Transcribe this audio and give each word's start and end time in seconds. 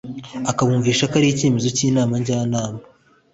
akabumvisha 0.51 1.03
ko 1.09 1.13
ari 1.19 1.27
icyemezo 1.29 1.67
cy’Inama 1.75 2.13
Njyanama 2.21 2.81